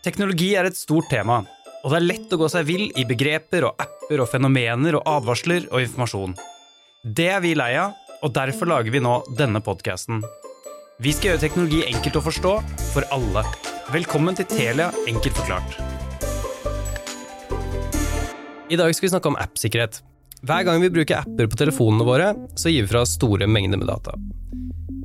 Teknologi 0.00 0.54
er 0.56 0.64
et 0.64 0.78
stort 0.78 1.10
tema, 1.12 1.42
og 1.84 1.92
det 1.92 1.96
er 1.98 2.04
lett 2.06 2.30
å 2.32 2.38
gå 2.40 2.46
seg 2.48 2.64
vill 2.64 2.86
i 2.96 3.02
begreper 3.04 3.66
og 3.68 3.82
apper 3.84 4.22
og 4.24 4.30
fenomener 4.32 4.96
og 4.96 5.04
advarsler 5.04 5.66
og 5.68 5.84
informasjon. 5.84 6.32
Det 7.04 7.26
er 7.28 7.42
vi 7.44 7.50
lei 7.52 7.74
av, 7.76 7.92
og 8.24 8.32
derfor 8.32 8.70
lager 8.70 8.94
vi 8.94 9.02
nå 9.04 9.18
denne 9.36 9.60
podkasten. 9.64 10.22
Vi 11.04 11.12
skal 11.12 11.34
gjøre 11.34 11.42
teknologi 11.44 11.82
enkelt 11.84 12.16
å 12.16 12.24
forstå 12.24 12.54
for 12.94 13.08
alle. 13.12 13.44
Velkommen 13.92 14.40
til 14.40 14.48
Telia 14.48 14.88
enkelt 15.08 15.36
forklart. 15.36 15.76
I 18.72 18.80
dag 18.80 18.96
skal 18.96 19.10
vi 19.10 19.12
snakke 19.12 19.34
om 19.34 19.40
appsikkerhet. 19.40 20.00
Hver 20.40 20.64
gang 20.64 20.80
vi 20.80 20.88
bruker 20.88 21.20
apper 21.20 21.48
på 21.52 21.58
telefonene 21.60 22.04
våre, 22.06 22.30
så 22.56 22.70
gir 22.72 22.86
vi 22.86 22.92
fra 22.94 23.04
store 23.08 23.48
mengder 23.50 23.80
med 23.80 23.90
data. 23.90 24.14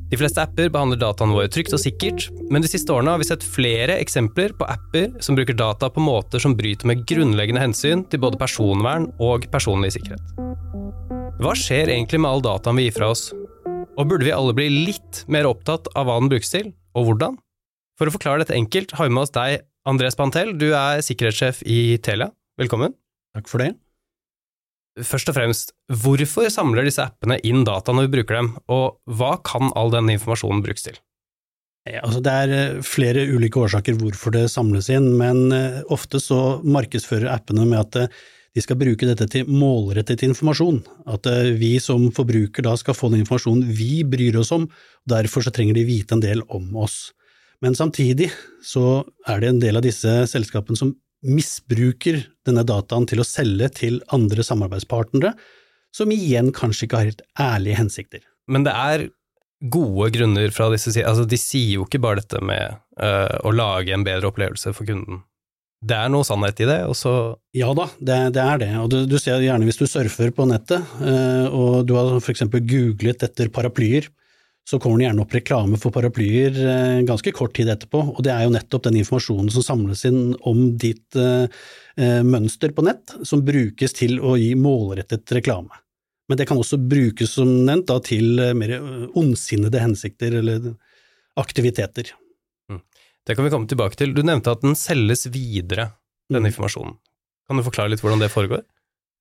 De 0.06 0.20
fleste 0.22 0.40
apper 0.40 0.70
behandler 0.72 1.02
dataene 1.02 1.36
våre 1.36 1.50
trygt 1.52 1.74
og 1.76 1.82
sikkert, 1.82 2.30
men 2.54 2.64
de 2.64 2.70
siste 2.72 2.94
årene 2.94 3.12
har 3.12 3.20
vi 3.20 3.28
sett 3.28 3.44
flere 3.44 3.98
eksempler 4.00 4.54
på 4.56 4.68
apper 4.70 5.10
som 5.26 5.36
bruker 5.36 5.58
data 5.60 5.90
på 5.92 6.04
måter 6.04 6.40
som 6.40 6.56
bryter 6.56 6.88
med 6.88 7.04
grunnleggende 7.10 7.66
hensyn 7.66 8.06
til 8.08 8.22
både 8.24 8.40
personvern 8.40 9.10
og 9.20 9.50
personlig 9.52 9.92
sikkerhet. 9.98 10.24
Hva 11.42 11.52
skjer 11.60 11.92
egentlig 11.92 12.22
med 12.24 12.32
all 12.32 12.46
dataen 12.46 12.80
vi 12.80 12.88
gir 12.88 12.96
fra 12.96 13.12
oss? 13.12 13.28
Og 13.96 14.08
burde 14.08 14.24
vi 14.28 14.36
alle 14.36 14.56
bli 14.56 14.70
litt 14.88 15.26
mer 15.28 15.50
opptatt 15.50 15.92
av 16.00 16.08
hva 16.08 16.20
den 16.22 16.32
brukes 16.32 16.54
til, 16.54 16.72
og 16.96 17.10
hvordan? 17.10 17.36
For 18.00 18.08
å 18.08 18.16
forklare 18.16 18.46
dette 18.46 18.56
enkelt 18.56 18.96
har 18.96 19.10
vi 19.10 19.18
med 19.18 19.26
oss 19.26 19.36
deg, 19.36 19.66
Andres 19.90 20.16
Pantel, 20.16 20.56
du 20.56 20.70
er 20.72 21.04
sikkerhetssjef 21.04 21.66
i 21.68 21.98
Telia. 22.04 22.32
Velkommen. 22.62 22.96
Takk 23.36 23.52
for 23.52 23.64
det. 23.64 23.74
Først 25.04 25.28
og 25.28 25.36
fremst, 25.36 25.74
hvorfor 25.92 26.48
samler 26.54 26.88
disse 26.88 27.04
appene 27.04 27.36
inn 27.44 27.66
data 27.68 27.92
når 27.92 28.08
vi 28.08 28.14
bruker 28.20 28.38
dem, 28.40 28.54
og 28.72 29.02
hva 29.12 29.34
kan 29.44 29.74
all 29.76 29.92
denne 29.92 30.16
informasjonen 30.16 30.64
brukes 30.64 30.88
til? 30.88 31.02
Ja, 31.86 32.00
altså 32.02 32.22
det 32.26 32.32
er 32.34 32.54
eh, 32.56 32.78
flere 32.86 33.28
ulike 33.30 33.60
årsaker 33.62 33.98
hvorfor 34.00 34.34
det 34.34 34.48
samles 34.50 34.88
inn, 34.90 35.12
men 35.20 35.52
eh, 35.54 35.84
ofte 35.94 36.22
så 36.24 36.58
markedsfører 36.66 37.30
appene 37.30 37.68
med 37.68 37.78
at 37.84 38.00
eh, 38.02 38.24
de 38.56 38.64
skal 38.64 38.80
bruke 38.80 39.06
dette 39.06 39.28
til 39.30 39.52
målrettet 39.52 40.24
informasjon. 40.26 40.80
At 41.12 41.28
vi 41.60 41.74
som 41.84 42.08
forbruker 42.16 42.64
da 42.64 42.72
skal 42.80 42.96
få 42.96 43.12
den 43.12 43.26
informasjonen 43.26 43.68
vi 43.76 44.00
bryr 44.08 44.40
oss 44.40 44.54
om, 44.56 44.70
derfor 45.04 45.44
så 45.44 45.52
trenger 45.52 45.76
de 45.76 45.84
vite 45.90 46.16
en 46.16 46.24
del 46.24 46.40
om 46.48 46.70
oss. 46.80 47.12
Men 47.60 47.76
samtidig 47.76 48.30
så 48.64 49.04
er 49.28 49.44
det 49.44 49.50
en 49.52 49.60
del 49.60 49.76
av 49.76 49.84
disse 49.84 50.14
selskapene 50.32 50.80
som 50.80 50.96
misbruker 51.26 52.22
denne 52.48 52.64
dataen 52.68 53.08
til 53.10 53.22
å 53.22 53.28
selge 53.28 53.70
til 53.82 54.00
andre 54.16 54.46
samarbeidspartnere, 54.46 55.34
som 55.96 56.12
igjen 56.12 56.52
kanskje 56.56 56.88
ikke 56.88 57.00
har 57.00 57.12
helt 57.12 57.24
ærlige 57.40 57.80
hensikter. 57.80 58.26
Men 58.52 58.66
det 58.68 58.74
er 58.76 59.08
gode 59.72 60.12
grunner 60.14 60.52
fra 60.54 60.68
disse 60.74 60.92
sider. 60.92 61.08
altså 61.10 61.26
de 61.26 61.40
sier 61.40 61.78
jo 61.78 61.86
ikke 61.88 62.02
bare 62.04 62.22
dette 62.22 62.42
med 62.44 62.76
uh, 63.02 63.38
å 63.46 63.54
lage 63.56 63.96
en 63.96 64.04
bedre 64.06 64.30
opplevelse 64.30 64.74
for 64.76 64.88
kunden. 64.88 65.24
Det 65.86 65.96
er 65.96 66.10
noe 66.10 66.26
sannhet 66.26 66.60
i 66.64 66.68
det, 66.68 66.80
og 66.90 66.96
så 66.98 67.14
Ja 67.56 67.70
da, 67.78 67.88
det, 68.00 68.20
det 68.36 68.44
er 68.44 68.62
det, 68.62 68.70
og 68.82 68.90
du, 68.92 68.98
du, 69.10 69.18
ser 69.22 69.44
gjerne 69.44 69.68
hvis 69.68 69.80
du 69.80 69.86
surfer 69.90 70.32
på 70.36 70.48
nettet, 70.50 70.84
uh, 71.02 71.48
og 71.50 71.86
du 71.88 71.96
har 71.98 72.14
for 72.18 72.34
eksempel 72.34 72.64
googlet 72.66 73.26
etter 73.26 73.52
paraplyer, 73.54 74.10
så 74.70 74.80
kommer 74.80 74.98
det 74.98 75.06
gjerne 75.06 75.22
opp 75.22 75.34
reklame 75.36 75.78
for 75.78 75.94
paraplyer 75.94 76.56
eh, 76.58 77.02
ganske 77.06 77.32
kort 77.38 77.54
tid 77.58 77.70
etterpå, 77.70 78.02
og 78.16 78.22
det 78.26 78.32
er 78.34 78.48
jo 78.48 78.54
nettopp 78.56 78.88
den 78.88 78.98
informasjonen 79.04 79.52
som 79.54 79.66
samles 79.66 80.02
inn 80.10 80.34
om 80.42 80.64
ditt 80.82 81.18
eh, 81.22 81.46
eh, 82.02 82.22
mønster 82.26 82.74
på 82.74 82.86
nett, 82.88 83.14
som 83.22 83.44
brukes 83.46 83.94
til 83.94 84.18
å 84.18 84.34
gi 84.42 84.56
målrettet 84.58 85.36
reklame. 85.38 85.70
Men 86.26 86.40
det 86.40 86.48
kan 86.50 86.58
også 86.58 86.80
brukes, 86.82 87.36
som 87.38 87.52
nevnt, 87.68 87.86
da, 87.92 88.00
til 88.02 88.42
mer 88.58 88.74
ondsinnede 89.14 89.84
hensikter 89.84 90.40
eller 90.40 90.72
aktiviteter. 91.38 92.10
Mm. 92.72 92.82
Det 93.30 93.36
kan 93.38 93.46
vi 93.46 93.52
komme 93.54 93.70
tilbake 93.70 94.00
til. 94.00 94.16
Du 94.18 94.24
nevnte 94.26 94.56
at 94.56 94.66
den 94.66 94.74
selges 94.80 95.28
videre, 95.30 95.92
denne 96.26 96.48
mm. 96.48 96.50
informasjonen. 96.50 96.98
Kan 97.46 97.62
du 97.62 97.66
forklare 97.68 97.94
litt 97.94 98.02
hvordan 98.02 98.26
det 98.26 98.34
foregår? 98.34 98.66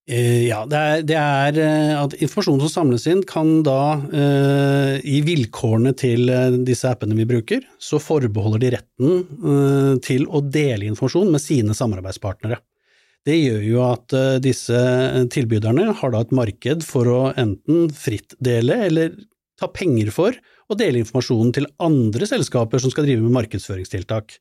Eh, 0.04 0.50
ja, 0.50 0.58
det 0.68 0.76
er, 0.76 1.04
det 1.08 1.16
er, 1.16 1.58
eh, 1.64 1.94
at 1.96 2.12
informasjonen 2.18 2.60
som 2.66 2.72
samles 2.72 3.06
inn 3.08 3.22
kan 3.24 3.62
da, 3.64 4.02
eh, 4.12 4.98
i 5.00 5.22
vilkårene 5.24 5.94
til 5.96 6.28
eh, 6.28 6.58
disse 6.68 6.90
appene 6.90 7.16
vi 7.16 7.24
bruker, 7.30 7.64
så 7.80 7.96
forbeholder 8.02 8.60
de 8.60 8.72
retten 8.74 9.14
eh, 9.24 9.94
til 10.04 10.26
å 10.28 10.42
dele 10.44 10.90
informasjon 10.90 11.32
med 11.32 11.40
sine 11.40 11.76
samarbeidspartnere. 11.78 12.60
Det 13.24 13.38
gjør 13.38 13.62
jo 13.64 13.80
at 13.86 14.12
eh, 14.12 14.36
disse 14.44 14.80
tilbyderne 15.32 15.94
har 15.96 16.12
da 16.12 16.20
et 16.20 16.36
marked 16.36 16.84
for 16.84 17.08
å 17.08 17.20
enten 17.40 17.88
fritt 17.96 18.36
dele 18.44 18.82
eller 18.90 19.16
ta 19.56 19.70
penger 19.72 20.12
for 20.12 20.36
å 20.68 20.76
dele 20.76 21.00
informasjonen 21.00 21.54
til 21.56 21.70
andre 21.80 22.28
selskaper 22.28 22.82
som 22.82 22.92
skal 22.92 23.08
drive 23.08 23.24
med 23.24 23.38
markedsføringstiltak. 23.38 24.36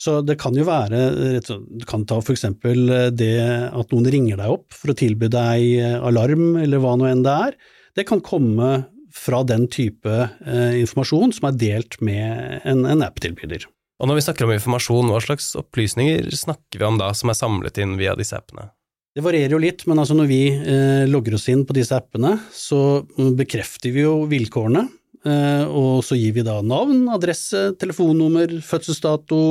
Så 0.00 0.20
det 0.24 0.38
kan 0.40 0.56
jo 0.56 0.64
være, 0.64 1.00
du 1.44 1.84
kan 1.88 2.06
ta 2.08 2.22
for 2.24 2.32
eksempel 2.32 2.88
det 3.12 3.34
at 3.68 3.90
noen 3.92 4.08
ringer 4.08 4.40
deg 4.40 4.54
opp 4.54 4.72
for 4.72 4.94
å 4.94 4.96
tilby 4.96 5.28
deg 5.28 5.66
eh, 5.76 5.98
alarm, 6.00 6.54
eller 6.62 6.80
hva 6.80 6.94
nå 6.96 7.10
enn 7.10 7.26
det 7.26 7.34
er. 7.50 7.58
Det 7.98 8.06
kan 8.08 8.22
komme 8.24 8.70
fra 9.12 9.42
den 9.44 9.66
type 9.68 10.08
eh, 10.08 10.80
informasjon 10.80 11.34
som 11.36 11.50
er 11.50 11.60
delt 11.60 11.98
med 12.04 12.62
en, 12.64 12.86
en 12.88 13.04
app-tilbyder. 13.04 13.66
Og 14.00 14.08
når 14.08 14.16
vi 14.16 14.24
snakker 14.24 14.46
om 14.46 14.54
informasjon, 14.54 15.10
hva 15.12 15.20
slags 15.20 15.52
opplysninger 15.60 16.30
snakker 16.32 16.80
vi 16.80 16.86
om 16.86 17.00
da, 17.00 17.10
som 17.16 17.32
er 17.32 17.36
samlet 17.36 17.80
inn 17.82 17.98
via 18.00 18.14
disse 18.16 18.38
appene? 18.38 18.70
Det 19.10 19.24
varierer 19.26 19.52
jo 19.56 19.60
litt, 19.60 19.84
men 19.90 19.98
altså 19.98 20.14
når 20.16 20.30
vi 20.30 20.40
eh, 20.54 21.04
logger 21.10 21.36
oss 21.36 21.48
inn 21.50 21.66
på 21.66 21.74
disse 21.76 21.96
appene, 21.98 22.36
så 22.54 23.02
bekrefter 23.36 23.92
vi 23.92 24.06
jo 24.06 24.22
vilkårene, 24.30 24.86
eh, 25.26 25.64
og 25.66 26.00
så 26.06 26.16
gir 26.16 26.36
vi 26.38 26.46
da 26.46 26.60
navn, 26.62 27.08
adresse, 27.12 27.72
telefonnummer, 27.82 28.54
fødselsdato, 28.64 29.42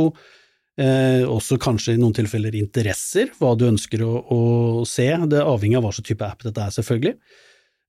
Eh, 0.79 1.25
også 1.27 1.57
kanskje 1.59 1.97
i 1.97 1.99
noen 1.99 2.15
tilfeller 2.15 2.55
interesser, 2.55 3.33
hva 3.39 3.51
du 3.59 3.65
ønsker 3.67 4.03
å, 4.05 4.13
å 4.23 4.41
se. 4.87 5.09
Det 5.27 5.43
avhenger 5.43 5.81
av 5.81 5.87
hva 5.87 5.93
slags 5.95 6.07
type 6.07 6.27
app 6.27 6.45
dette 6.45 6.63
er, 6.63 6.75
selvfølgelig. 6.75 7.15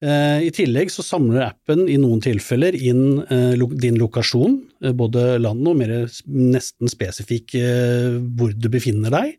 Eh, 0.01 0.47
I 0.49 0.51
tillegg 0.57 0.91
så 0.91 1.05
samler 1.05 1.45
appen 1.45 1.85
i 1.93 1.99
noen 2.01 2.23
tilfeller 2.25 2.75
inn 2.75 3.21
eh, 3.29 3.53
lo 3.61 3.69
din 3.71 3.99
lokasjon, 4.01 4.57
eh, 4.83 4.95
både 4.97 5.37
land 5.39 5.69
og 5.71 5.77
mer 5.79 5.93
nesten 6.27 6.91
spesifikk 6.91 7.55
eh, 7.61 8.17
hvor 8.35 8.57
du 8.57 8.71
befinner 8.73 9.13
deg. 9.15 9.37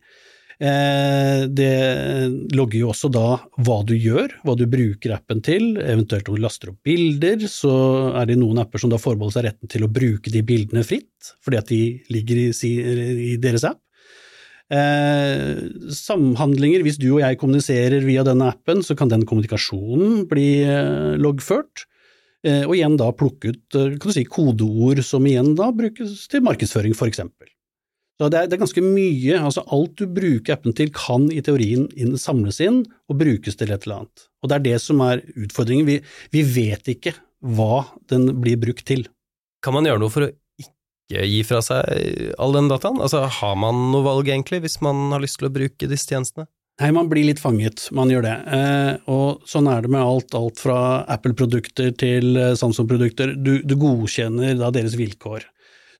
Eh, 0.61 1.43
det 1.49 2.53
logger 2.53 2.83
jo 2.83 2.89
også 2.91 3.09
da 3.09 3.25
hva 3.65 3.79
du 3.87 3.95
gjør, 3.97 4.35
hva 4.45 4.53
du 4.57 4.67
bruker 4.69 5.15
appen 5.15 5.39
til, 5.41 5.71
eventuelt 5.81 6.27
om 6.29 6.37
du 6.37 6.43
laster 6.43 6.69
opp 6.69 6.83
bilder, 6.85 7.47
så 7.49 7.73
er 8.19 8.27
det 8.29 8.37
noen 8.37 8.61
apper 8.61 8.83
som 8.83 8.91
da 8.91 8.99
forbeholder 9.01 9.39
seg 9.39 9.47
retten 9.47 9.71
til 9.71 9.87
å 9.87 9.89
bruke 9.91 10.33
de 10.33 10.43
bildene 10.45 10.85
fritt, 10.85 11.31
fordi 11.41 11.57
at 11.57 11.71
de 11.71 11.81
ligger 12.13 12.43
i, 12.45 13.31
deres 13.41 13.65
app. 13.71 13.81
Eh, 14.71 15.63
samhandlinger, 15.97 16.85
hvis 16.85 16.99
du 17.01 17.09
og 17.15 17.23
jeg 17.23 17.39
kommuniserer 17.41 18.05
via 18.05 18.25
denne 18.27 18.51
appen, 18.53 18.83
så 18.85 18.93
kan 18.99 19.09
den 19.09 19.25
kommunikasjonen 19.25 20.27
bli 20.29 20.51
eh, 20.61 21.17
loggført. 21.17 21.87
Og 22.41 22.71
igjen 22.73 22.95
da 22.97 23.11
plukke 23.13 23.51
ut 23.53 23.75
kan 23.75 23.99
du 24.01 24.13
si, 24.15 24.23
kodeord 24.25 25.03
som 25.05 25.27
igjen 25.29 25.51
da 25.53 25.67
brukes 25.77 26.23
til 26.25 26.41
markedsføring, 26.41 26.95
for 26.97 27.05
eksempel. 27.05 27.45
Så 28.21 28.27
det 28.29 28.37
er, 28.37 28.49
det 28.51 28.53
er, 28.53 28.61
ganske 28.61 28.83
mye, 28.85 29.37
altså 29.39 29.63
alt 29.73 29.95
du 29.97 30.03
bruker 30.05 30.53
appen 30.53 30.75
til 30.77 30.91
kan 30.93 31.23
i 31.33 31.41
teorien 31.41 31.87
inn, 31.97 32.13
samles 32.21 32.59
inn 32.61 32.83
og 33.09 33.17
brukes 33.17 33.57
til 33.57 33.73
et 33.73 33.87
eller 33.87 34.03
annet. 34.03 34.27
Og 34.45 34.51
det 34.51 34.59
er 34.59 34.65
det 34.67 34.75
som 34.83 35.01
er 35.01 35.23
utfordringen, 35.33 35.87
vi, 35.89 35.95
vi 36.29 36.43
vet 36.45 36.91
ikke 36.93 37.15
hva 37.41 37.87
den 38.13 38.29
blir 38.43 38.61
brukt 38.61 38.85
til. 38.85 39.07
Kan 39.65 39.73
man 39.73 39.89
gjøre 39.89 40.03
noe 40.03 40.13
for 40.13 40.27
å 40.27 40.29
ikke 40.61 41.25
gi 41.31 41.41
fra 41.49 41.63
seg 41.65 42.37
all 42.37 42.53
den 42.53 42.69
dataen? 42.69 43.01
Altså 43.01 43.23
har 43.25 43.57
man 43.57 43.87
noe 43.89 44.05
valg 44.05 44.29
egentlig, 44.29 44.61
hvis 44.67 44.77
man 44.85 45.09
har 45.15 45.25
lyst 45.25 45.41
til 45.41 45.49
å 45.49 45.55
bruke 45.57 45.89
disse 45.89 46.13
tjenestene? 46.13 46.45
Nei, 46.81 46.89
man 46.95 47.09
blir 47.11 47.27
litt 47.27 47.41
fanget, 47.41 47.83
man 47.93 48.09
gjør 48.09 48.23
det. 48.25 48.35
Eh, 48.57 48.93
og 49.11 49.41
sånn 49.49 49.67
er 49.69 49.83
det 49.83 49.91
med 49.93 50.01
alt, 50.01 50.33
alt 50.37 50.61
fra 50.61 50.77
Apple-produkter 51.13 51.91
til 51.97 52.37
eh, 52.37 52.53
Samsung-produkter. 52.57 53.35
Du, 53.37 53.59
du, 53.65 53.75
godkjenner 53.81 54.55
da 54.57 54.71
deres 54.73 54.95
vilkår. 54.97 55.45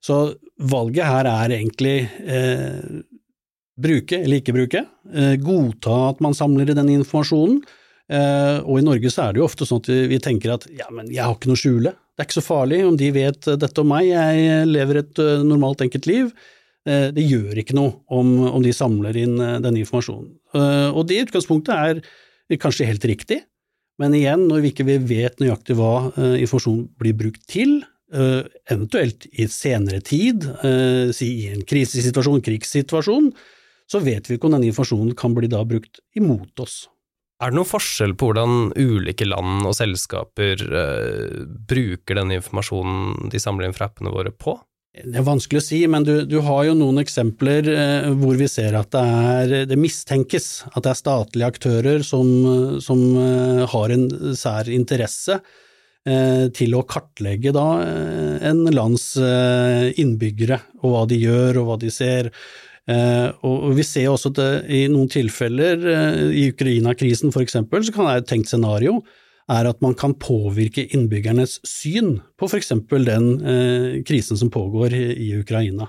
Så 0.02 0.18
valget 0.58 1.06
her 1.06 1.28
er 1.30 1.54
egentlig 1.54 1.96
eh, 2.26 3.02
bruke 3.82 4.18
eller 4.18 4.40
ikke 4.40 4.54
bruke, 4.56 4.84
eh, 5.14 5.36
godta 5.40 5.98
at 6.10 6.22
man 6.24 6.34
samler 6.36 6.70
i 6.70 6.76
den 6.76 6.90
informasjonen. 6.98 7.60
Eh, 8.12 8.58
og 8.66 8.80
i 8.80 8.84
Norge 8.84 9.12
så 9.12 9.28
er 9.28 9.32
det 9.32 9.40
jo 9.40 9.46
ofte 9.46 9.66
sånn 9.68 9.80
at 9.80 9.90
vi, 9.92 10.00
vi, 10.10 10.18
tenker 10.20 10.56
at 10.56 10.66
ja, 10.74 10.88
men 10.92 11.06
jeg 11.12 11.22
har 11.22 11.36
ikke 11.36 11.48
noe 11.48 11.58
å 11.60 11.62
skjule, 11.62 11.92
det 12.12 12.20
er 12.20 12.28
ikke 12.28 12.40
så 12.40 12.44
farlig 12.44 12.82
om 12.84 12.98
de 13.00 13.12
vet 13.14 13.46
dette 13.62 13.80
om 13.80 13.88
meg, 13.88 14.10
jeg 14.10 14.66
lever 14.68 14.98
et 15.00 15.20
uh, 15.22 15.44
normalt, 15.46 15.80
enkelt 15.80 16.04
liv. 16.10 16.26
Eh, 16.84 17.06
det 17.14 17.24
gjør 17.24 17.62
ikke 17.62 17.78
noe 17.78 17.94
om, 18.12 18.34
om 18.50 18.60
de 18.60 18.74
samler 18.76 19.16
inn 19.22 19.38
denne 19.38 19.80
informasjonen. 19.80 20.34
Og 20.92 21.06
det 21.08 21.22
utgangspunktet 21.22 21.72
er 22.52 22.58
kanskje 22.60 22.84
helt 22.90 23.06
riktig, 23.08 23.38
men 24.02 24.12
igjen, 24.18 24.44
når 24.50 24.60
vi 24.60 24.72
ikke 24.74 24.84
vet 24.84 25.40
nøyaktig 25.40 25.78
hva 25.78 26.10
informasjonen 26.18 26.90
blir 27.00 27.16
brukt 27.16 27.46
til, 27.48 27.78
Eh, 27.80 27.91
eventuelt 28.12 29.26
i 29.32 29.46
senere 29.48 30.02
tid, 30.04 30.44
eh, 30.62 31.12
si 31.16 31.28
i 31.44 31.50
en 31.52 31.64
krisesituasjon, 31.64 32.42
krigssituasjon, 32.44 33.30
så 33.88 34.00
vet 34.04 34.28
vi 34.28 34.36
ikke 34.36 34.48
om 34.48 34.56
denne 34.56 34.68
informasjonen 34.70 35.14
kan 35.18 35.34
bli 35.36 35.50
da 35.52 35.62
brukt 35.68 36.02
imot 36.16 36.64
oss. 36.64 36.86
Er 37.42 37.50
det 37.50 37.58
noen 37.58 37.66
forskjell 37.66 38.14
på 38.14 38.28
hvordan 38.28 38.70
ulike 38.78 39.26
land 39.26 39.66
og 39.66 39.74
selskaper 39.74 40.60
uh, 40.62 41.40
bruker 41.42 42.20
denne 42.20 42.36
informasjonen 42.38 43.32
de 43.32 43.40
samler 43.42 43.66
inn 43.66 43.74
fra 43.74 43.88
appene 43.90 44.12
våre 44.14 44.30
på? 44.30 44.54
Det 44.92 45.16
er 45.16 45.24
vanskelig 45.24 45.58
å 45.58 45.64
si, 45.64 45.80
men 45.88 46.04
du, 46.04 46.12
du 46.28 46.36
har 46.44 46.66
jo 46.68 46.76
noen 46.76 47.00
eksempler 47.00 47.68
eh, 47.72 48.08
hvor 48.20 48.36
vi 48.36 48.44
ser 48.52 48.76
at 48.76 48.90
det, 48.92 49.04
er, 49.32 49.52
det 49.70 49.78
mistenkes 49.80 50.66
at 50.68 50.82
det 50.84 50.90
er 50.90 50.98
statlige 50.98 51.48
aktører 51.48 52.04
som, 52.04 52.28
som 52.84 53.00
eh, 53.16 53.62
har 53.72 53.94
en 53.94 54.04
sær 54.36 54.68
interesse 54.68 55.38
eh, 55.40 55.62
til 56.04 56.74
å 56.74 56.82
kartlegge 56.82 57.52
da, 57.54 57.66
eh, 57.86 58.48
en 58.50 58.64
lands 58.74 59.16
eh, 59.16 59.92
innbyggere, 60.02 60.58
og 60.82 60.94
hva 60.94 61.02
de 61.06 61.18
gjør 61.22 61.60
og 61.60 61.68
hva 61.68 61.76
de 61.78 61.90
ser. 61.94 62.32
Eh, 62.90 63.28
og 63.46 63.76
Vi 63.78 63.84
ser 63.86 64.10
også 64.10 64.32
at 64.34 64.66
i 64.66 64.88
noen 64.90 65.10
tilfeller, 65.12 65.84
i 66.34 66.48
Ukraina-krisen 66.50 67.30
f.eks., 67.30 67.54
så 67.54 67.66
kan 67.94 68.02
det 68.02 68.10
være 68.10 68.24
et 68.24 68.32
tenkt 68.32 68.50
scenario 68.50 69.02
er 69.50 69.68
at 69.68 69.80
man 69.84 69.94
kan 69.98 70.14
påvirke 70.20 70.84
innbyggernes 70.94 71.58
syn 71.66 72.16
på 72.38 72.48
f.eks. 72.48 72.72
den 72.90 73.28
eh, 73.42 74.02
krisen 74.06 74.38
som 74.38 74.50
pågår 74.52 74.94
i 74.94 75.32
Ukraina. 75.40 75.88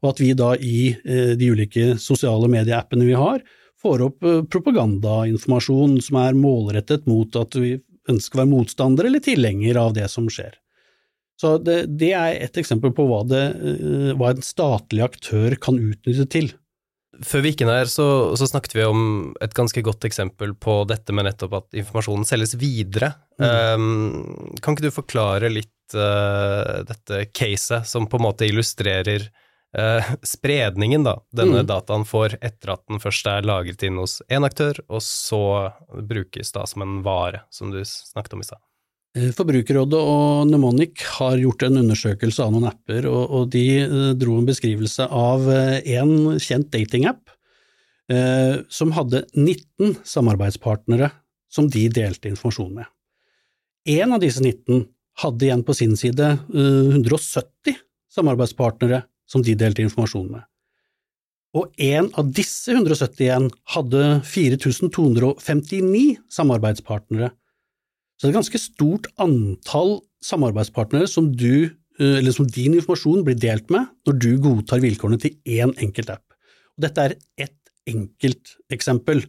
Og 0.00 0.12
at 0.14 0.20
vi 0.22 0.32
da 0.36 0.54
i 0.56 0.92
eh, 0.92 1.32
de 1.38 1.50
ulike 1.52 1.94
sosiale 2.00 2.48
medieappene 2.52 3.08
vi 3.08 3.16
har, 3.18 3.42
får 3.80 4.04
opp 4.04 4.26
eh, 4.26 4.42
propagandainformasjon 4.52 5.98
som 6.04 6.20
er 6.22 6.38
målrettet 6.38 7.08
mot 7.10 7.36
at 7.40 7.56
vi 7.56 7.78
ønsker 8.10 8.38
å 8.38 8.42
være 8.42 8.52
motstander 8.52 9.08
eller 9.08 9.22
tilhenger 9.24 9.80
av 9.80 9.94
det 9.96 10.08
som 10.12 10.28
skjer. 10.30 10.58
Så 11.40 11.56
det, 11.64 11.86
det 12.00 12.12
er 12.12 12.36
et 12.44 12.58
eksempel 12.60 12.92
på 12.92 13.06
hva, 13.08 13.22
det, 13.28 13.44
eh, 13.64 14.10
hva 14.18 14.34
en 14.34 14.44
statlig 14.44 15.06
aktør 15.06 15.56
kan 15.62 15.78
utnytte 15.80 16.26
til. 16.32 16.50
Før 17.26 17.42
vi 17.44 17.52
gikk 17.52 17.64
inn 17.64 17.72
her, 17.72 17.88
så, 17.90 18.06
så, 18.38 18.46
snakket 18.48 18.76
vi 18.76 18.84
om 18.86 19.02
et 19.44 19.54
ganske 19.56 19.82
godt 19.84 20.06
eksempel 20.08 20.54
på 20.56 20.82
dette 20.88 21.12
med 21.16 21.26
nettopp 21.26 21.56
at 21.58 21.80
informasjonen 21.80 22.28
selges 22.28 22.54
videre. 22.60 23.12
Mm. 23.40 23.48
Um, 23.80 24.54
kan 24.60 24.76
ikke 24.76 24.88
du 24.88 24.94
forklare 24.94 25.50
litt 25.52 25.96
uh, 25.96 26.80
dette 26.88 27.26
caset, 27.36 27.88
som 27.88 28.08
på 28.08 28.20
en 28.20 28.24
måte 28.28 28.48
illustrerer 28.48 29.26
uh, 29.78 30.10
spredningen 30.26 31.04
da, 31.06 31.18
denne 31.34 31.64
mm. 31.64 31.68
dataen 31.68 32.06
får 32.08 32.38
etter 32.40 32.74
at 32.74 32.82
den 32.90 33.02
først 33.02 33.28
er 33.30 33.46
lagret 33.46 33.84
inn 33.86 34.00
hos 34.00 34.20
én 34.30 34.46
aktør, 34.46 34.80
og 34.88 35.04
så 35.04 35.42
brukes 35.90 36.52
da 36.56 36.66
som 36.70 36.86
en 36.86 37.00
vare, 37.06 37.44
som 37.54 37.72
du 37.74 37.80
snakket 37.86 38.36
om 38.38 38.44
i 38.44 38.48
stad? 38.50 38.62
Eh, 39.18 39.32
Forbrukerrådet 39.34 39.98
og 39.98 40.46
Nemonic 40.50 41.02
har 41.16 41.40
gjort 41.40 41.64
en 41.66 41.80
undersøkelse 41.82 42.44
av 42.44 42.54
noen 42.54 42.68
apper, 42.70 43.08
og, 43.10 43.48
de 43.50 43.64
eh, 43.82 44.12
dro 44.18 44.36
en 44.38 44.46
beskrivelse 44.46 45.08
av 45.10 45.48
en 45.50 46.14
eh, 46.36 46.38
kjent 46.38 46.70
datingapp 46.70 47.32
eh, 48.12 48.60
som 48.70 48.94
hadde 48.94 49.24
19 49.34 49.98
samarbeidspartnere 50.06 51.10
som 51.50 51.66
de 51.66 51.88
delte 51.90 52.30
informasjon 52.30 52.72
med. 52.78 52.86
En 53.90 54.14
av 54.14 54.22
disse 54.22 54.42
19 54.44 54.84
hadde 55.24 55.46
igjen 55.46 55.66
på 55.66 55.74
sin 55.74 55.96
side 55.98 56.30
eh, 56.30 56.94
170 56.94 57.80
samarbeidspartnere 58.14 59.02
som 59.30 59.44
de 59.46 59.56
delte 59.58 59.84
informasjon 59.84 60.30
med. 60.34 60.46
Og 61.56 61.72
en 61.82 62.06
av 62.18 62.28
disse 62.34 62.70
171 62.70 63.48
hadde 63.74 64.02
4259 64.26 66.20
samarbeidspartnere 66.30 67.32
så 68.20 68.26
det 68.26 68.34
er 68.34 68.34
et 68.34 68.42
ganske 68.42 68.60
stort 68.60 69.06
antall 69.24 69.94
samarbeidspartnere 70.20 71.06
som, 71.08 71.30
du, 71.32 71.70
eh, 71.96 72.26
som 72.36 72.44
din 72.44 72.74
informasjon 72.76 73.22
blir 73.24 73.38
delt 73.40 73.70
med 73.72 73.88
når 74.04 74.18
du 74.20 74.30
godtar 74.44 74.82
vilkårene 74.84 75.16
til 75.22 75.38
én 75.48 75.72
enkelt 75.80 76.12
app. 76.12 76.26
Og 76.76 76.84
dette 76.84 77.06
er 77.06 77.14
ett 77.40 77.72
enkelt 77.88 78.58
eksempel. 78.76 79.24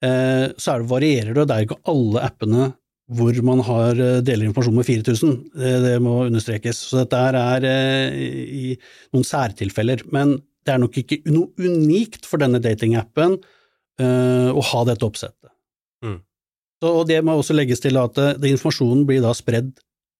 Eh, 0.00 0.46
så 0.56 0.78
det, 0.80 0.88
varierer 0.88 1.34
det, 1.34 1.42
og 1.42 1.50
det 1.50 1.58
er 1.58 1.66
ikke 1.66 1.82
alle 1.92 2.24
appene 2.24 2.70
hvor 3.16 3.38
man 3.46 3.62
har 3.66 3.98
eh, 4.00 4.20
deler 4.24 4.48
informasjon 4.48 4.78
med 4.78 4.88
4000, 4.88 5.36
det 5.84 5.96
må 6.04 6.18
understrekes. 6.26 6.84
Så 6.90 7.02
dette 7.02 7.18
er 7.18 7.66
i 7.66 8.72
noen 9.12 9.26
særtilfeller. 9.26 10.06
Men 10.14 10.38
det 10.62 10.74
er 10.74 10.82
nok 10.82 10.98
ikke 11.00 11.22
noe 11.30 11.50
unikt 11.58 12.28
for 12.28 12.42
denne 12.42 12.62
datingappen 12.62 13.40
å 14.02 14.62
ha 14.66 14.78
dette 14.88 15.04
oppsettet. 15.06 15.50
Og 16.82 17.04
det 17.06 17.20
må 17.22 17.36
også 17.38 17.54
legges 17.54 17.82
til 17.82 17.98
at 18.00 18.16
det, 18.16 18.50
informasjonen 18.50 19.04
blir 19.06 19.20
da 19.22 19.34
spredd 19.36 19.70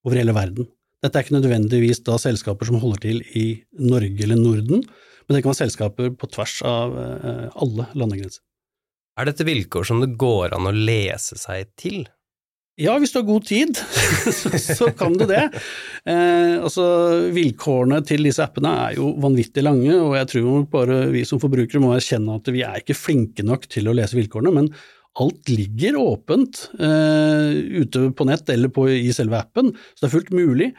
over 0.07 0.21
hele 0.21 0.35
verden. 0.37 0.69
Dette 1.03 1.19
er 1.19 1.27
ikke 1.27 1.35
nødvendigvis 1.35 2.03
da 2.07 2.19
selskaper 2.21 2.69
som 2.69 2.79
holder 2.83 3.03
til 3.03 3.23
i 3.39 3.47
Norge 3.83 4.23
eller 4.23 4.39
Norden, 4.39 4.85
men 5.27 5.35
det 5.35 5.43
kan 5.43 5.51
være 5.51 5.65
selskaper 5.65 6.13
på 6.19 6.29
tvers 6.31 6.61
av 6.67 6.95
eh, 6.99 7.47
alle 7.65 7.89
landegrenser. 7.99 8.43
Er 9.19 9.29
dette 9.29 9.47
vilkår 9.47 9.87
som 9.89 10.01
det 10.03 10.15
går 10.21 10.55
an 10.57 10.71
å 10.71 10.75
lese 10.75 11.37
seg 11.41 11.73
til? 11.79 12.05
Ja, 12.83 12.97
hvis 12.99 13.13
du 13.15 13.21
har 13.21 13.27
god 13.29 13.45
tid, 13.47 13.79
så, 14.79 14.89
kan 14.99 15.15
du 15.19 15.27
det. 15.31 15.45
Eh, 16.09 16.57
altså, 16.59 16.85
vilkårene 17.35 18.01
til 18.07 18.27
disse 18.27 18.43
appene 18.43 18.73
er 18.89 18.97
jo 18.99 19.13
vanvittig 19.23 19.63
lange, 19.63 19.93
og 20.01 20.17
jeg 20.19 20.31
tror 20.33 20.65
bare 20.73 21.05
vi 21.13 21.23
som 21.29 21.41
forbrukere 21.43 21.83
må 21.83 21.93
erkjenne 21.95 22.41
at 22.41 22.51
vi 22.51 22.65
er 22.67 22.81
ikke 22.83 22.99
flinke 22.99 23.47
nok 23.47 23.69
til 23.71 23.91
å 23.91 23.95
lese 23.95 24.19
vilkårene, 24.19 24.55
men 24.57 24.73
alt 25.23 25.53
ligger 25.53 25.99
åpent 26.01 26.65
eh, 26.81 27.61
ute 27.85 28.09
på 28.17 28.27
nett 28.27 28.49
eller 28.51 28.73
på, 28.73 28.89
i 28.89 29.13
selve 29.15 29.39
appen, 29.45 29.71
så 29.93 30.05
det 30.05 30.11
er 30.11 30.17
fullt 30.17 30.35
mulig. 30.35 30.73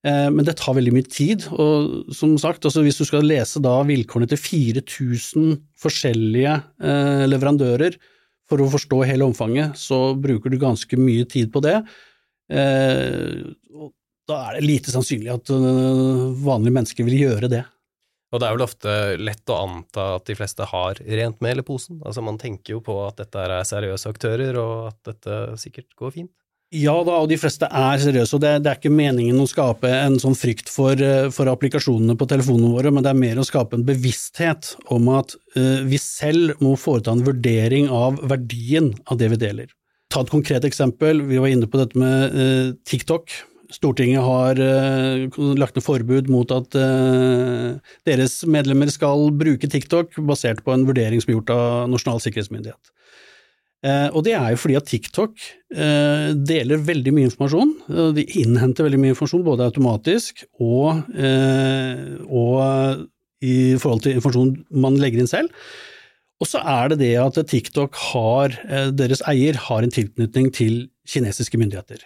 Uh, 0.00 0.30
men 0.32 0.46
det 0.46 0.54
tar 0.56 0.72
veldig 0.78 0.94
mye 0.96 1.04
tid, 1.12 1.42
og 1.52 2.14
som 2.16 2.30
sagt, 2.40 2.64
altså 2.64 2.80
hvis 2.86 2.96
du 2.96 3.04
skal 3.04 3.26
lese 3.28 3.60
da 3.60 3.74
vilkårene 3.84 4.30
til 4.30 4.40
4000 4.40 5.58
forskjellige 5.82 6.54
uh, 6.56 7.26
leverandører 7.28 7.98
for 8.50 8.62
å 8.62 8.70
forstå 8.72 9.02
hele 9.06 9.26
omfanget, 9.28 9.78
så 9.78 10.12
bruker 10.18 10.50
du 10.50 10.58
ganske 10.60 10.98
mye 10.98 11.26
tid 11.30 11.52
på 11.54 11.62
det. 11.64 11.78
da 14.30 14.38
er 14.46 14.56
det 14.56 14.66
lite 14.66 14.90
sannsynlig 14.90 15.30
at 15.32 15.50
vanlige 15.50 16.74
mennesker 16.74 17.06
vil 17.06 17.22
gjøre 17.22 17.50
det. 17.52 17.64
Og 18.30 18.38
det 18.38 18.46
er 18.46 18.54
vel 18.54 18.62
ofte 18.62 18.92
lett 19.18 19.50
å 19.50 19.58
anta 19.64 20.04
at 20.20 20.28
de 20.28 20.36
fleste 20.38 20.66
har 20.70 21.00
rent 21.02 21.40
mel 21.42 21.62
i 21.62 21.66
posen. 21.66 21.98
Altså 22.06 22.22
man 22.22 22.38
tenker 22.38 22.76
jo 22.76 22.82
på 22.86 22.94
at 23.08 23.18
dette 23.18 23.42
er 23.42 23.66
seriøse 23.66 24.12
aktører, 24.12 24.58
og 24.60 24.92
at 24.92 25.00
dette 25.10 25.38
sikkert 25.62 25.90
går 25.98 26.14
fint. 26.14 26.34
Ja 26.70 26.92
da, 27.02 27.16
og 27.18 27.26
de 27.26 27.34
fleste 27.34 27.66
er 27.66 27.98
seriøse, 27.98 28.36
og 28.36 28.42
det, 28.44 28.50
det 28.62 28.70
er 28.70 28.76
ikke 28.78 28.92
meningen 28.94 29.40
å 29.42 29.48
skape 29.50 29.90
en 29.90 30.20
sånn 30.22 30.36
frykt 30.38 30.68
for, 30.70 30.94
eh, 30.94 31.26
for, 31.34 31.50
applikasjonene 31.50 32.14
på 32.14 32.28
telefonene 32.30 32.70
våre, 32.70 32.92
men 32.94 33.02
det 33.02 33.10
er 33.10 33.18
mer 33.18 33.40
å 33.42 33.46
skape 33.46 33.74
en 33.74 33.86
bevissthet 33.88 34.76
om 34.94 35.08
at 35.16 35.34
uh, 35.56 35.82
vi 35.82 35.98
selv 35.98 36.60
må 36.62 36.76
foreta 36.78 37.10
en 37.10 37.24
vurdering 37.26 37.88
av 37.90 38.20
verdien 38.30 38.92
av 39.10 39.18
det 39.18 39.32
vi 39.32 39.40
deler. 39.42 39.72
Ta 40.14 40.22
et 40.22 40.30
konkret 40.30 40.68
eksempel, 40.68 41.24
vi 41.26 41.42
var 41.42 41.50
inne 41.50 41.66
på 41.66 41.80
dette 41.80 41.98
med 41.98 42.38
uh, 42.38 42.70
TikTok. 42.86 43.34
Stortinget 43.74 44.22
har 44.22 44.62
uh, 44.62 45.42
lagt 45.58 45.74
ned 45.74 45.86
forbud 45.88 46.30
mot 46.30 46.54
at 46.54 46.78
uh, 46.78 47.82
deres 48.06 48.44
medlemmer 48.46 48.94
skal 48.94 49.32
bruke 49.34 49.66
TikTok, 49.74 50.14
basert 50.22 50.62
på 50.62 50.78
en 50.78 50.86
vurdering 50.86 51.18
som 51.18 51.34
er 51.34 51.40
gjort 51.40 51.54
av 51.56 51.90
Nasjonal 51.90 52.22
sikkerhetsmyndighet. 52.22 52.94
Uh, 53.80 54.08
og 54.12 54.24
det 54.26 54.34
er 54.36 54.50
jo 54.52 54.60
fordi 54.60 54.76
at 54.76 54.88
TikTok 54.90 55.46
deler 55.70 56.82
veldig 56.82 57.12
mye 57.14 57.28
informasjon. 57.28 57.70
de 58.16 58.24
innhenter 58.42 58.82
veldig 58.84 58.98
mye 58.98 59.14
informasjon, 59.14 59.44
både 59.46 59.68
automatisk 59.68 60.42
og, 60.58 61.04
og 62.26 63.04
i 63.46 63.54
forhold 63.78 64.02
til 64.02 64.18
informasjon 64.18 64.50
man 64.82 64.98
legger 64.98 65.22
inn 65.22 65.30
selv. 65.30 65.54
Og 66.42 66.50
så 66.50 66.58
er 66.66 66.90
det 66.90 66.98
det 67.04 67.12
at 67.22 67.38
TikTok 67.52 67.94
har, 68.10 68.58
deres 68.98 69.22
eier 69.30 69.54
har 69.68 69.86
en 69.86 69.94
tilknytning 69.94 70.50
til 70.58 70.88
kinesiske 71.06 71.60
myndigheter. 71.62 72.02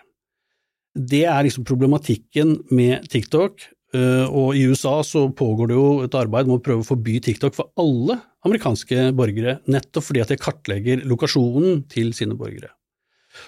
Det 0.94 1.24
er 1.26 1.42
liksom 1.42 1.66
problematikken 1.66 2.60
med 2.70 3.08
TikTok, 3.10 3.58
eh, 3.60 3.73
og 3.94 4.56
i 4.58 4.64
USA 4.66 4.96
så 5.06 5.28
pågår 5.36 5.70
det 5.70 5.76
jo 5.76 5.88
et 6.02 6.16
arbeid 6.18 6.48
med 6.48 6.56
å 6.58 6.62
prøve 6.64 6.82
å 6.82 6.86
forby 6.88 7.20
TikTok 7.22 7.54
for 7.54 7.70
alle 7.78 8.16
amerikanske 8.44 9.10
borgere, 9.16 9.58
nettopp 9.70 10.08
fordi 10.08 10.22
at 10.24 10.32
de 10.32 10.38
kartlegger 10.40 11.04
lokasjonen 11.08 11.84
til 11.92 12.10
sine 12.16 12.36
borgere. 12.38 12.72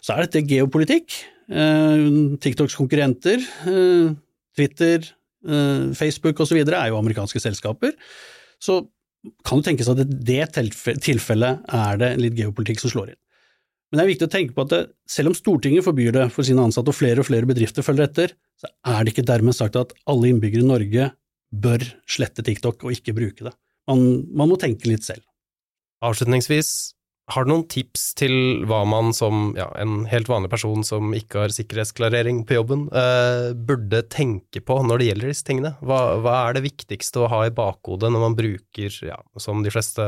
Så 0.02 0.14
er 0.14 0.24
dette 0.24 0.44
geopolitikk. 0.48 1.18
Eh, 1.46 2.06
TikToks 2.42 2.76
konkurrenter, 2.78 3.42
eh, 3.42 4.14
Twitter, 4.56 5.12
Facebook 5.94 6.40
osv. 6.42 6.58
er 6.58 6.88
jo 6.88 6.96
amerikanske 6.98 7.38
selskaper. 7.38 7.92
Så 8.58 8.88
kan 9.46 9.60
det 9.60 9.68
tenkes 9.68 9.88
at 9.88 10.00
i 10.02 10.06
det 10.08 10.48
tilfellet 11.04 11.62
er 11.72 12.00
det 12.00 12.08
litt 12.18 12.34
geopolitikk 12.34 12.80
som 12.82 12.90
slår 12.90 13.12
inn. 13.12 13.20
Men 13.90 14.00
det 14.00 14.05
er 14.05 14.11
viktig 14.11 14.26
å 14.26 14.33
tenke 14.33 14.57
på 14.57 14.64
at 14.66 14.73
det, 14.73 14.81
selv 15.11 15.31
om 15.31 15.37
Stortinget 15.38 15.87
forbyr 15.87 16.16
det 16.16 16.26
for 16.35 16.47
sine 16.47 16.64
ansatte, 16.66 16.90
og 16.90 16.99
flere 16.99 17.23
og 17.23 17.28
flere 17.28 17.47
bedrifter 17.49 17.87
følger 17.87 18.09
etter, 18.09 18.35
så 18.59 18.73
er 18.90 19.05
det 19.05 19.14
ikke 19.14 19.28
dermed 19.28 19.57
sagt 19.57 19.78
at 19.78 19.95
alle 20.11 20.33
innbyggere 20.33 20.66
i 20.66 20.71
Norge 20.73 21.12
bør 21.55 21.87
slette 22.11 22.43
TikTok 22.47 22.83
og 22.83 22.97
ikke 22.97 23.14
bruke 23.16 23.47
det. 23.47 23.55
Man, 23.87 24.26
man 24.35 24.50
må 24.50 24.59
tenke 24.59 24.90
litt 24.90 25.07
selv. 25.07 25.23
Avslutningsvis, 26.05 26.97
har 27.33 27.47
du 27.47 27.50
noen 27.50 27.64
tips 27.71 28.11
til 28.19 28.35
hva 28.71 28.85
man 28.87 29.11
som 29.16 29.49
ja, 29.59 29.66
en 29.83 30.05
helt 30.11 30.28
vanlig 30.31 30.50
person 30.52 30.85
som 30.87 31.14
ikke 31.16 31.43
har 31.43 31.55
sikkerhetsklarering 31.55 32.45
på 32.47 32.59
jobben, 32.59 32.85
eh, 32.95 33.50
burde 33.55 34.05
tenke 34.12 34.62
på 34.62 34.78
når 34.87 35.02
det 35.02 35.09
gjelder 35.09 35.33
disse 35.33 35.47
tingene? 35.49 35.73
Hva, 35.83 36.00
hva, 36.23 36.37
er 36.45 36.59
det 36.59 36.66
viktigste 36.69 37.25
å 37.25 37.31
ha 37.33 37.40
i 37.47 37.55
bakhodet 37.55 38.12
når 38.14 38.26
man 38.28 38.38
bruker, 38.38 38.99
ja, 39.07 39.19
som 39.43 39.64
de 39.66 39.75
fleste, 39.75 40.07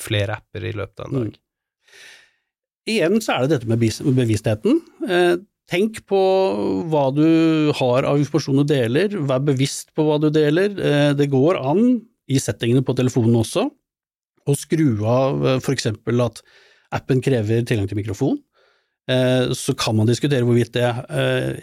flere 0.00 0.40
apper 0.40 0.68
i 0.68 0.74
løpet 0.76 1.04
av 1.04 1.10
en 1.10 1.18
dag? 1.18 1.32
Mm. 1.32 1.46
Igjen 2.90 3.20
så 3.22 3.36
er 3.36 3.46
det 3.46 3.58
dette 3.58 3.70
med 3.70 3.80
bevisstheten. 4.16 4.80
Eh, 5.06 5.34
tenk 5.70 6.02
på 6.10 6.20
hva 6.90 7.06
du 7.14 7.70
har 7.78 8.08
av 8.08 8.20
informasjon 8.20 8.62
du 8.62 8.66
deler, 8.72 9.14
vær 9.28 9.42
bevisst 9.46 9.92
på 9.96 10.06
hva 10.06 10.18
du 10.22 10.30
deler. 10.34 10.74
Eh, 10.74 11.10
det 11.18 11.30
går 11.32 11.60
an, 11.60 12.00
i 12.30 12.38
settingene 12.38 12.84
på 12.86 12.94
telefonen 12.94 13.40
også, 13.40 13.64
å 14.46 14.54
skru 14.54 15.02
av 15.02 15.40
f.eks. 15.56 15.64
for 15.64 15.74
eksempel 15.74 16.22
at 16.22 16.38
appen 16.94 17.18
krever 17.22 17.64
tilgang 17.66 17.88
til 17.90 17.98
mikrofon. 17.98 18.38
Eh, 19.10 19.50
så 19.58 19.74
kan 19.74 19.96
man 19.98 20.06
diskutere 20.06 20.46
hvorvidt 20.46 20.76
det 20.76 20.86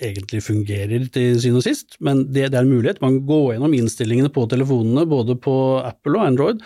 egentlig 0.04 0.42
fungerer 0.44 1.08
til 1.08 1.40
syvende 1.40 1.64
og 1.64 1.68
sist, 1.70 1.96
men 2.04 2.26
det 2.36 2.50
er 2.50 2.60
en 2.60 2.72
mulighet. 2.72 3.00
Man 3.04 3.22
går 3.28 3.54
gjennom 3.56 3.78
innstillingene 3.80 4.32
på 4.36 4.44
telefonene, 4.52 5.08
både 5.08 5.40
på 5.40 5.56
Apple 5.88 6.20
og 6.20 6.28
Android, 6.28 6.64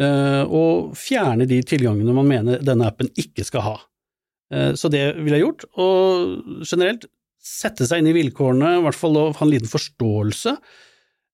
og 0.00 0.94
fjerner 0.96 1.50
de 1.50 1.58
tilgangene 1.66 2.14
man 2.16 2.30
mener 2.30 2.62
denne 2.64 2.86
appen 2.88 3.10
ikke 3.20 3.44
skal 3.44 3.66
ha. 3.66 3.74
Eh, 4.54 4.74
så 4.74 4.90
det 4.92 5.04
ville 5.20 5.38
jeg 5.38 5.46
gjort, 5.46 5.66
og 5.80 6.62
generelt 6.66 7.06
sette 7.40 7.86
seg 7.88 8.02
inn 8.02 8.10
i 8.10 8.16
vilkårene, 8.16 8.76
i 8.78 8.84
hvert 8.84 8.98
fall 8.98 9.18
ha 9.22 9.32
en 9.32 9.50
liten 9.50 9.70
forståelse 9.70 10.54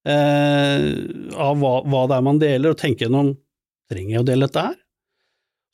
eh, 0.06 0.88
av 1.35 1.62
hva, 1.62 1.76
hva, 1.82 2.06
det 2.06 2.18
er 2.18 2.26
man 2.28 2.42
deler, 2.42 2.73
og 2.73 2.80
tenke 2.80 3.06
gjennom 3.06 3.35
trenger 3.90 4.18
jeg 4.18 4.25
å 4.25 4.28
dele 4.28 4.49
dette 4.49 4.66
her? 4.68 4.82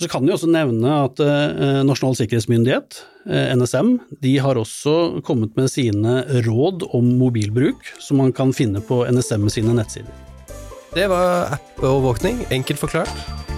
Så 0.03 0.09
kan 0.11 0.25
vi 0.27 0.33
også 0.35 0.49
nevne 0.51 0.95
at 1.05 1.21
eh, 1.23 1.83
Nasjonal 1.87 2.17
sikkerhetsmyndighet, 2.19 3.03
NSM, 3.29 3.93
de 4.25 4.33
har 4.43 4.59
også 4.59 5.23
kommet 5.23 5.55
med 5.55 5.71
sine 5.71 6.25
råd 6.43 6.89
om 6.97 7.13
mobilbruk, 7.21 7.93
som 8.03 8.19
man 8.19 8.35
kan 8.35 8.51
finne 8.57 8.83
på 8.83 9.05
NSM 9.07 9.47
sine 9.53 9.77
nettsider. 9.79 10.11
Det 10.93 11.07
var 11.13 11.55
app-overvåkning, 11.55 12.43
enkelt 12.51 12.83
forklart. 12.83 13.52